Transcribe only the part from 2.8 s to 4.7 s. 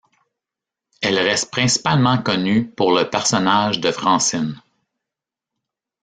le personnage de Francine.